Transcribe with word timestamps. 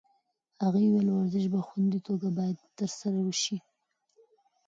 هغې 0.63 0.85
وویل 0.87 1.07
ورزش 1.11 1.45
په 1.53 1.59
خوندي 1.67 1.99
توګه 2.07 2.27
باید 2.37 2.57
ترسره 2.77 3.31
شي. 3.41 3.57